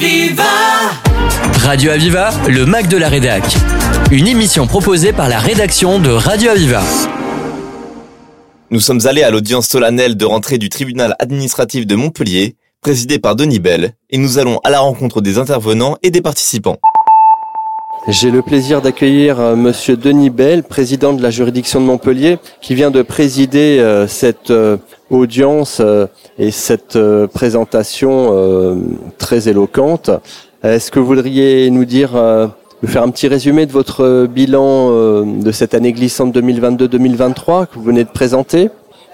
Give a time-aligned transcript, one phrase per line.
[0.00, 0.44] Aviva
[1.64, 3.42] Radio Aviva, le Mac de la Rédac.
[4.12, 6.82] Une émission proposée par la rédaction de Radio Aviva.
[8.70, 13.34] Nous sommes allés à l'audience solennelle de rentrée du tribunal administratif de Montpellier, présidée par
[13.34, 16.78] Denis Bell, et nous allons à la rencontre des intervenants et des participants.
[18.10, 22.74] J'ai le plaisir d'accueillir euh, Monsieur Denis Bell, président de la juridiction de Montpellier, qui
[22.74, 24.78] vient de présider euh, cette euh,
[25.10, 25.82] audience
[26.38, 26.98] et cette
[27.34, 28.78] présentation
[29.18, 30.10] très éloquente.
[30.62, 32.12] Est-ce que vous voudriez nous dire,
[32.82, 37.82] nous faire un petit résumé de votre bilan de cette année glissante 2022-2023 que vous
[37.82, 38.68] venez de présenter?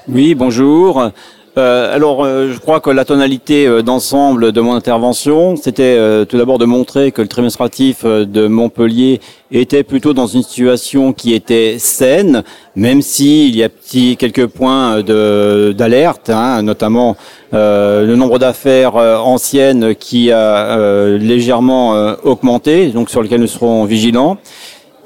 [0.08, 1.11] Oui, bonjour.
[1.56, 5.96] Euh, alors, euh, je crois que la tonalité euh, d'ensemble de mon intervention, c'était
[6.27, 11.34] tout d'abord de montrer que le administratif de Montpellier était plutôt dans une situation qui
[11.34, 12.42] était saine,
[12.77, 13.68] même s'il y a
[14.16, 17.16] quelques points d'alerte, hein, notamment
[17.52, 24.39] le nombre d'affaires anciennes qui a légèrement augmenté, donc sur lequel nous serons vigilants.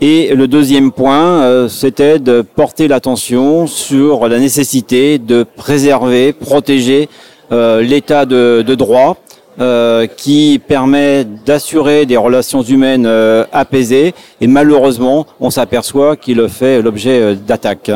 [0.00, 7.08] Et le deuxième point, euh, c'était de porter l'attention sur la nécessité de préserver, protéger
[7.50, 9.16] euh, l'état de, droit
[9.58, 13.10] euh, qui permet d'assurer des relations humaines
[13.52, 14.14] apaisées.
[14.40, 17.90] Et malheureusement, on s'aperçoit qu'il fait l'objet d'attaques.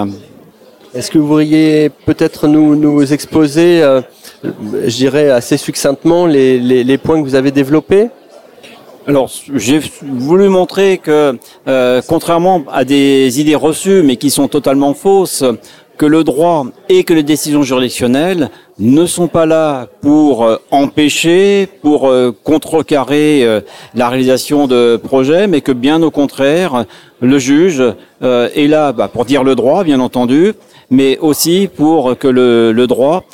[0.95, 3.81] Est-ce que vous pourriez peut-être nous, nous exposer,
[4.43, 8.09] je dirais assez succinctement, les, les, les points que vous avez développés?
[9.07, 11.37] Alors, j'ai voulu montrer que,
[11.67, 15.45] euh, contrairement à des idées reçues, mais qui sont totalement fausses,
[15.99, 21.69] que le droit et que les décisions juridictionnelles ne sont pas là pour euh, empêcher,
[21.83, 23.63] pour euh, contrecarrer
[23.95, 26.85] la réalisation de projets, mais que bien au contraire,
[27.21, 27.83] le juge
[28.23, 30.55] est là bah, pour dire le droit, bien entendu,
[30.93, 33.25] mais aussi pour que le, droit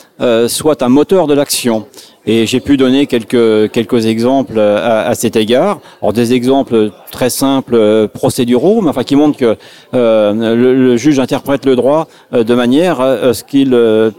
[0.47, 1.87] soit un moteur de l'action.
[2.27, 5.81] Et j'ai pu donner quelques quelques exemples à, à, cet égard.
[6.00, 9.56] Alors des exemples très simples, euh, procéduraux, mais enfin qui montrent que
[9.95, 13.77] euh, le, juge interprète le droit euh, de manière à ce qu'il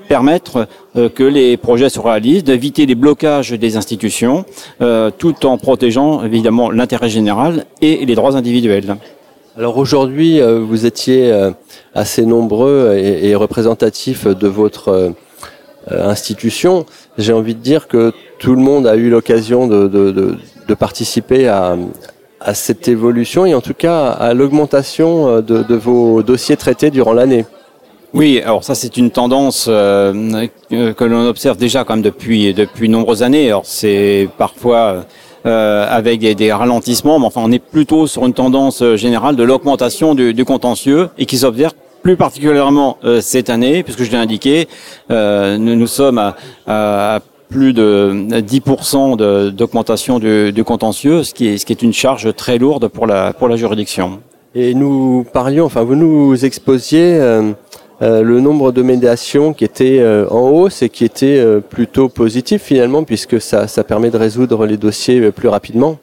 [0.07, 0.51] permette
[0.95, 4.43] que les projets se réalisent, d'éviter les blocages des institutions,
[5.17, 8.97] tout en protégeant évidemment l'intérêt général et les droits individuels.
[9.59, 11.51] Alors aujourd'hui, vous étiez
[11.93, 15.13] assez nombreux et, représentatifs de votre
[15.91, 16.85] institution
[17.19, 20.37] j'ai envie de dire que tout le monde a eu l'occasion de,
[20.79, 21.75] participer à,
[22.53, 27.45] cette évolution et en tout cas à l'augmentation euh, de, vos dossiers traités durant l'année.
[28.13, 32.87] Oui, alors ça c'est une tendance euh, que l'on observe déjà quand même depuis depuis
[32.87, 33.47] nombreuses années.
[33.47, 35.05] Alors c'est parfois
[35.45, 39.43] euh, avec des, des, ralentissements, mais enfin on est plutôt sur une tendance générale de
[39.43, 44.17] l'augmentation du, du contentieux et qui s'observe plus particulièrement euh, cette année, puisque je l'ai
[44.17, 44.67] indiqué,
[45.11, 46.35] euh, nous, nous, sommes à,
[46.67, 47.19] à
[47.49, 52.33] plus de 10% d'augmentation du, du, contentieux, ce qui, est, ce qui est une charge
[52.35, 54.19] très lourde pour la, pour la juridiction.
[54.55, 57.19] Et nous parlions, enfin vous nous exposiez
[58.01, 62.09] euh, euh le nombre de médiations qui était euh, en hausse et qui était plutôt
[62.09, 65.97] positif finalement, puisque ça, ça permet de résoudre les dossiers plus rapidement.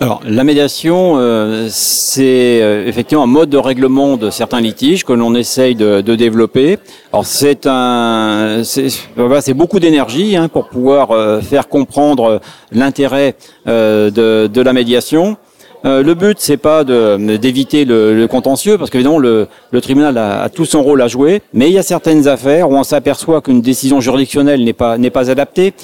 [0.00, 5.12] Alors, la médiation, euh, c'est euh, effectivement un mode de règlement de certains litiges que
[5.12, 6.78] l'on essaye de, de, développer.
[7.12, 12.40] Alors, c'est un, c'est beaucoup d'énergie hein, pour pouvoir euh, faire comprendre
[12.72, 13.36] l'intérêt
[13.66, 15.36] de, de, la médiation.
[15.84, 19.48] Le but, c'est pas d'éviter le, contentieux, parce qu'évidemment, le,
[19.82, 22.84] tribunal a, tout son rôle à jouer, mais il y a certaines affaires où on
[22.84, 25.74] s'aperçoit qu'une décision juridictionnelle n'est pas, pas adaptée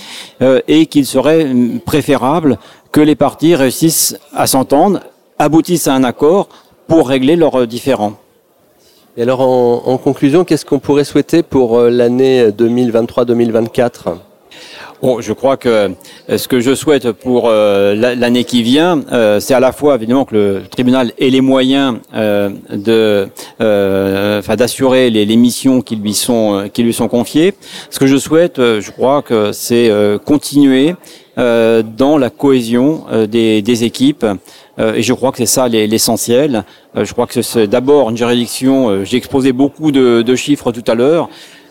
[0.68, 2.58] et qu'il serait hum, préférable
[2.92, 5.00] que les parties réussissent à s'entendre,
[5.38, 6.48] aboutissent à un accord
[6.86, 8.14] pour régler leurs différends.
[9.16, 14.14] Et alors, en, conclusion, qu'est-ce qu'on pourrait souhaiter pour euh, l'année 2023-2024
[15.02, 19.02] Bon, je crois que euh, ce que je souhaite pour euh, l'année qui vient,
[19.40, 23.28] c'est à la fois évidemment que le tribunal ait les moyens de,
[23.58, 27.54] enfin, d'assurer les, les, missions qui lui sont qui lui sont confiées.
[27.88, 29.90] Ce que je souhaite, je crois que c'est
[30.24, 30.94] continuer
[31.40, 34.26] euh, dans la cohésion euh, des, des, équipes.
[34.78, 36.64] Euh, et je crois que c'est ça l'essentiel.
[36.94, 39.04] je crois que c'est d'abord une juridiction.
[39.04, 41.30] J'ai exposé beaucoup de, de, chiffres tout à l'heure.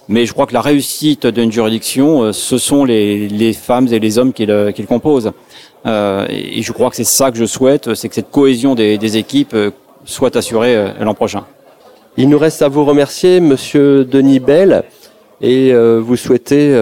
[0.09, 4.17] Mais je crois que la réussite d'une juridiction, ce sont les, les, femmes et les
[4.17, 5.31] hommes qui le, qui le composent.
[5.85, 9.17] et je crois que c'est ça que je souhaite, c'est que cette cohésion des, des
[9.17, 9.55] équipes
[10.05, 11.45] soit assurée l'an prochain.
[12.17, 14.83] Il nous reste à vous remercier, Monsieur Denis Bell,
[15.41, 16.75] et vous souhaiter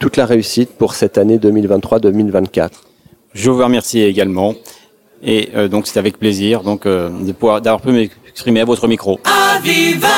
[0.00, 2.70] toute la réussite pour cette année 2023-2024.
[3.36, 4.54] Je vous remercie également.
[5.22, 8.86] Et euh, donc c'est avec plaisir donc euh, de pouvoir d'avoir pu m'exprimer à votre
[8.86, 9.18] micro.
[9.24, 10.08] Aviva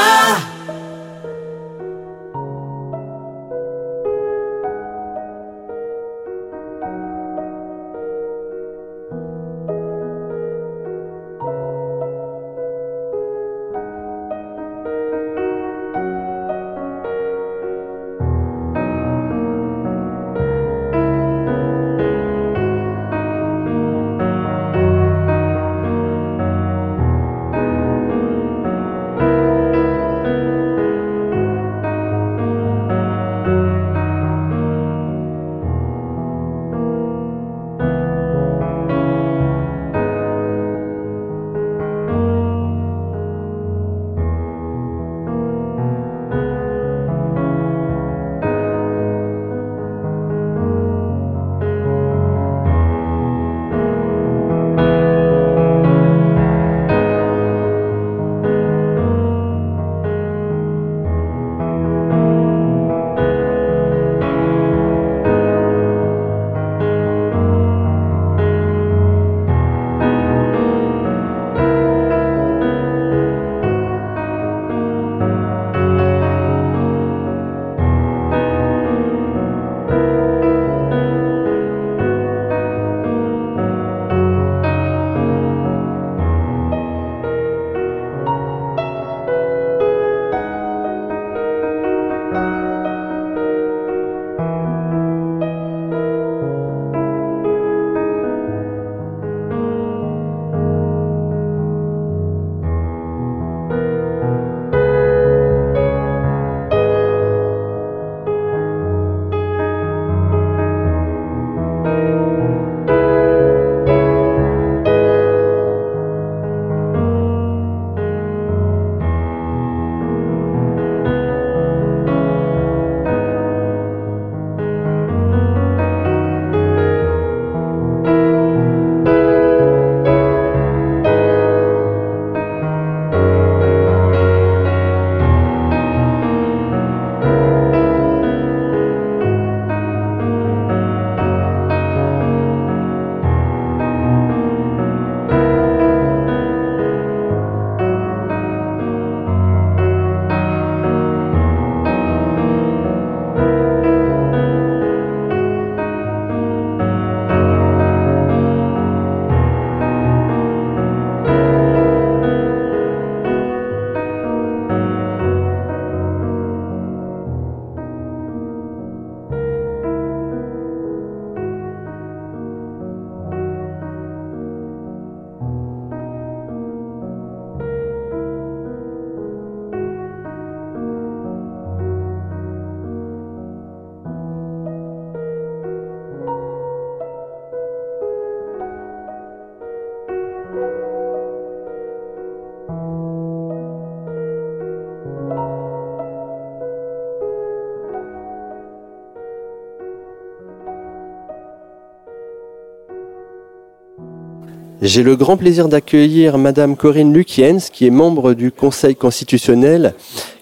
[204.80, 209.94] J'ai le grand plaisir d'accueillir Madame Corinne Lukiens, qui est membre du Conseil constitutionnel,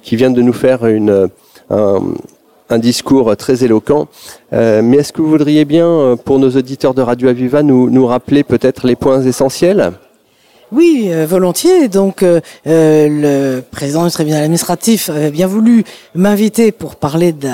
[0.02, 1.30] qui vient de nous faire une,
[1.70, 4.08] un, discours très éloquent.
[4.52, 7.88] Euh, mais est-ce que vous voudriez bien, euh, pour nos auditeurs de Radio Aviva, nous,
[7.88, 9.93] nous rappeler peut-être les points essentiels?
[10.70, 11.88] Oui, euh, volontiers.
[11.88, 12.22] Donc,
[12.66, 17.48] le président du tribunal administratif avait bien voulu m'inviter pour parler de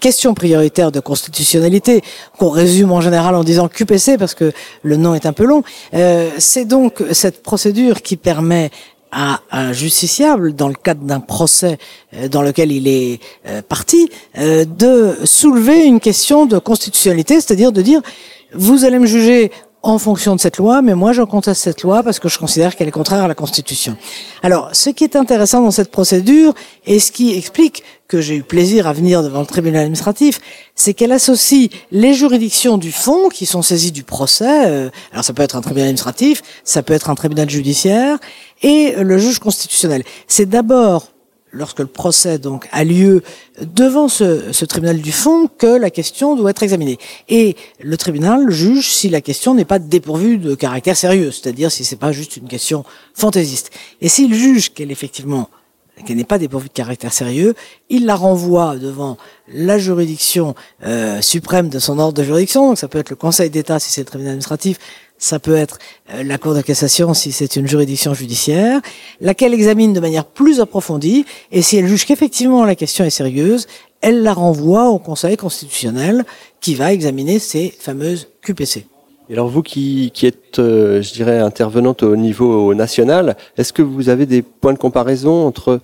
[0.00, 2.02] question prioritaire de constitutionnalité,
[2.38, 4.52] qu'on résume en général en disant QPC parce que
[4.82, 5.62] le nom est un peu long.
[5.94, 8.70] Euh, c'est donc cette procédure qui permet
[9.12, 11.78] à un justiciable, dans le cadre d'un procès
[12.14, 17.82] euh, dans lequel il est euh, parti, de soulever une question de constitutionnalité, c'est-à-dire de
[17.82, 18.00] dire,
[18.54, 19.50] vous allez me juger
[19.82, 22.76] en fonction de cette loi, mais moi je conteste cette loi parce que je considère
[22.76, 23.96] qu'elle est contraire à la Constitution.
[24.42, 26.54] Alors, ce qui est intéressant dans cette procédure,
[26.86, 30.40] et ce qui explique que j'ai eu plaisir à venir devant le tribunal administratif,
[30.74, 35.32] c'est qu'elle associe les juridictions du fond qui sont saisies du procès, euh, alors ça
[35.32, 38.18] peut être un tribunal administratif, ça peut être un tribunal judiciaire,
[38.62, 40.02] et le juge constitutionnel.
[40.26, 41.09] C'est d'abord
[41.52, 43.22] lorsque le procès donc a lieu
[43.60, 46.98] devant ce, tribunal du fond que la question doit être examinée.
[47.28, 51.84] Et le tribunal juge si la question n'est pas dépourvue de caractère sérieux, c'est-à-dire si
[51.84, 53.70] c'est pas juste une question fantaisiste.
[54.00, 55.48] Et s'il juge qu'elle effectivement
[56.06, 57.54] qu'elle n'est pas dépourvue de caractère sérieux,
[57.90, 59.18] il la renvoie devant
[59.52, 60.54] la juridiction
[60.84, 63.90] euh, suprême de son ordre de juridiction, donc ça peut être le Conseil d'État si
[63.92, 64.78] c'est le tribunal administratif,
[65.20, 65.78] ça peut être
[66.12, 68.80] euh, la Cour de cassation si c'est une juridiction judiciaire,
[69.20, 73.68] laquelle examine de manière plus approfondie, et si elle juge qu'effectivement la question est sérieuse,
[74.00, 76.24] elle la renvoie au Conseil constitutionnel
[76.60, 78.86] qui va examiner ces fameuses QPC.
[79.28, 83.82] Et alors vous qui, qui êtes, euh, je dirais, intervenante au niveau national, est-ce que
[83.82, 85.80] vous avez des points de comparaison entre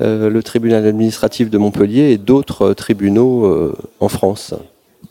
[0.00, 4.54] euh, le tribunal administratif de Montpellier et d'autres tribunaux en France?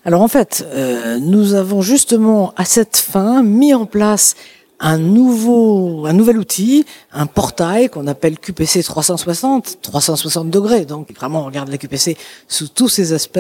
[0.04, 4.36] Alors en fait, euh, nous avons justement à cette fin mis en place
[4.80, 10.86] un nouveau, un nouvel outil, un portail qu'on appelle QPC 360, 360 degrés.
[10.86, 13.40] Donc vraiment, on regarde la QPC sous tous ses aspects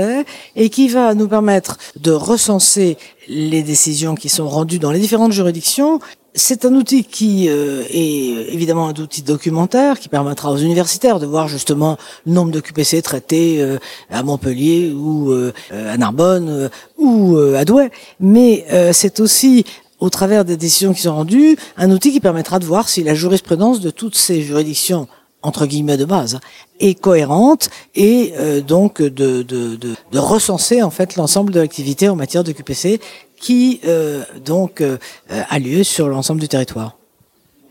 [0.55, 2.97] et qui va nous permettre de recenser
[3.27, 5.99] les décisions qui sont rendues dans les différentes juridictions
[6.35, 11.25] c'est un outil qui euh, est évidemment un outil documentaire qui permettra aux universitaires de
[11.25, 13.77] voir justement le nombre de QPC traités euh,
[14.09, 17.89] à Montpellier ou euh, à Narbonne ou à Douai.
[18.19, 19.65] Mais c'est aussi
[19.99, 23.15] au travers des décisions qui sont rendues, un outil qui permettra de voir si la
[23.15, 25.07] jurisprudence de toutes ces juridictions
[25.41, 26.39] entre guillemets de base,
[26.79, 28.33] est cohérente et
[28.67, 32.99] donc de, de, de, de, recenser en fait l'ensemble de l'activité en matière de QPC
[33.39, 34.97] qui euh, donc euh,
[35.29, 36.97] a lieu sur l'ensemble du territoire.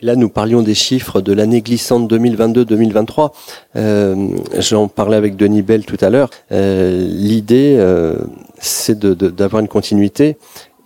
[0.02, 3.33] Là, nous parlions des chiffres de l'année glissante 2022-2023.
[3.76, 4.28] Euh,
[4.59, 6.28] J'en parlais avec Denis Bell tout à l'heure.
[6.50, 7.83] L'idée,
[8.59, 10.37] c'est d'avoir une continuité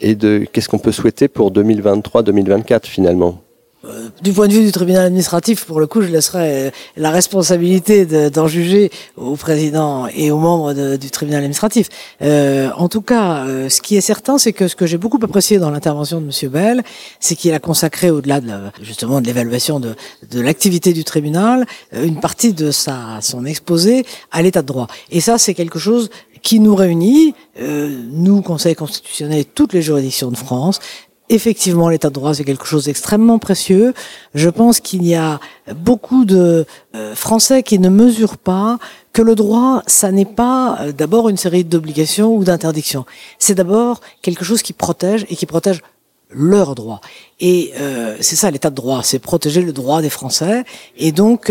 [0.00, 3.40] et de qu'est-ce qu'on peut souhaiter pour 2023-2024 finalement?
[3.84, 7.12] Euh, du point de vue du tribunal administratif, pour le coup, je laisserai euh, la
[7.12, 11.88] responsabilité d'en juger au président et aux membres du tribunal administratif.
[12.20, 15.58] Euh, en tout cas, ce qui est certain, c'est que ce que j'ai beaucoup apprécié
[15.58, 16.82] dans l'intervention de Monsieur Bell,
[17.20, 18.50] c'est qu'il a consacré, au-delà de
[18.82, 19.94] justement de l'évaluation de,
[20.30, 24.88] de l'activité du tribunal, une partie de sa son exposé à l'état de droit.
[25.10, 26.10] Et ça, c'est quelque chose
[26.42, 30.80] qui nous réunit, nous, Conseil constitutionnel toutes les juridictions de France,
[31.28, 33.94] effectivement, l'état de droit, c'est quelque chose d'extrêmement précieux.
[34.34, 35.40] Je pense qu'il y a
[35.76, 38.78] beaucoup de euh, Français qui ne mesurent pas
[39.12, 43.04] que le droit, ça n'est pas euh, d'abord une série d'obligations ou d'interdictions.
[43.38, 45.82] C'est d'abord quelque chose qui protège et qui protège
[46.30, 47.00] leurs droits.
[47.40, 50.64] Et euh, c'est ça l'état de droit, c'est protéger le droit des Français.
[50.96, 51.50] Et donc,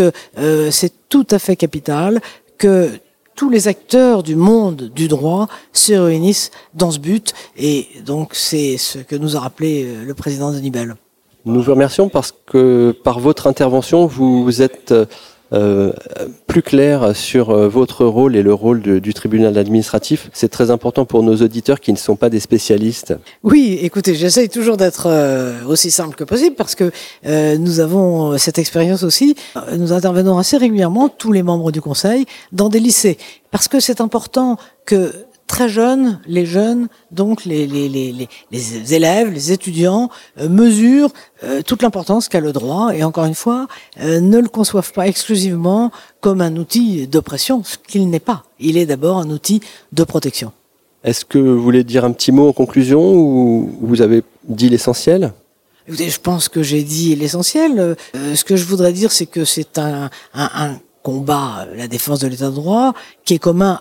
[0.69, 2.21] c'est tout à fait capital
[2.59, 2.91] que
[3.37, 7.33] tous les acteurs du monde du droit se réunissent dans ce but.
[7.55, 10.95] Et donc, c'est ce que nous a rappelé euh, le président de Nibel.
[11.45, 14.93] Nous vous remercions parce que par votre intervention, vous êtes
[15.53, 15.93] euh,
[16.45, 20.29] plus clair sur euh, votre rôle et le rôle du tribunal administratif.
[20.33, 23.15] C'est très important pour nos auditeurs qui ne sont pas des spécialistes.
[23.43, 26.91] Oui, écoutez, j'essaye toujours d'être euh, aussi simple que possible parce que
[27.57, 29.35] nous avons cette expérience aussi.
[29.77, 33.17] Nous intervenons assez régulièrement, tous les membres du Conseil, dans des lycées.
[33.51, 35.11] Parce que c'est important que
[35.47, 41.11] très jeunes, les jeunes, donc les, les, les, les élèves, les étudiants, euh, mesurent
[41.43, 43.67] euh, toute l'importance qu'a le droit et encore une fois,
[44.01, 48.43] euh, ne le conçoivent pas exclusivement comme un outil d'oppression, ce qu'il n'est pas.
[48.59, 49.61] Il est d'abord un outil
[49.93, 50.51] de protection.
[51.03, 55.33] Est-ce que vous voulez dire un petit mot en conclusion ou vous avez dit l'essentiel?
[55.87, 57.95] Écoutez, je pense que j'ai dit l'essentiel.
[58.13, 62.27] ce que je voudrais dire, c'est que c'est un, un, un combat, la défense de
[62.27, 63.79] l'état de droit, qui est commun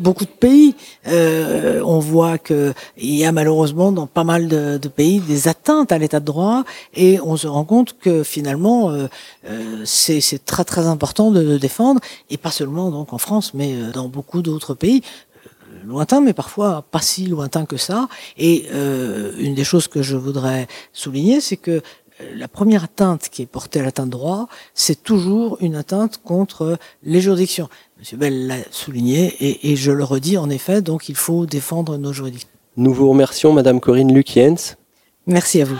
[0.00, 0.74] beaucoup de pays.
[1.06, 5.46] Euh, on voit que il y a malheureusement dans pas mal de, de pays des
[5.46, 6.64] atteintes à l'état de droit
[6.94, 9.06] et on se rend compte que finalement euh,
[9.48, 13.74] euh, c'est très très important de le défendre et pas seulement donc en France mais
[13.74, 15.02] euh, dans beaucoup d'autres pays
[15.46, 15.48] euh,
[15.86, 20.16] lointains mais parfois pas si lointains que ça et euh, une des choses que je
[20.16, 21.82] voudrais souligner c'est que
[22.34, 26.78] la première atteinte qui est portée à l'atteinte de droit, c'est toujours une atteinte contre
[27.02, 27.68] les juridictions.
[27.98, 31.96] Monsieur Bell l'a souligné et, et, je le redis en effet, donc il faut défendre
[31.98, 32.48] nos juridictions.
[32.76, 34.54] Nous vous remercions, Madame Corinne Lukiens.
[35.26, 35.76] Merci à vous.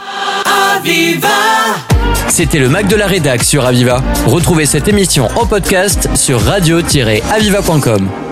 [0.76, 1.28] Aviva
[2.28, 4.02] C'était le Mac de la Rédac sur Aviva.
[4.26, 8.29] Retrouvez cette émission en podcast sur radio-aviva.com.